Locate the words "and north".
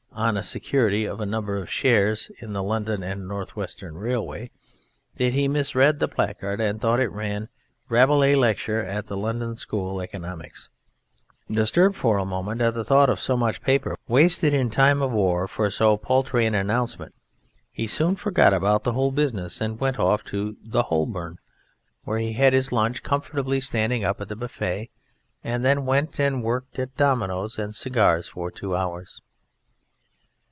3.01-3.55